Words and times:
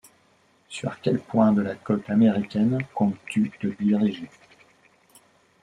sur 0.67 0.99
quel 0.99 1.19
point 1.19 1.51
de 1.51 1.61
la 1.61 1.75
côte 1.75 2.09
américaine 2.09 2.79
comptes-tu 2.95 3.51
te 3.59 3.67
diriger? 3.67 4.31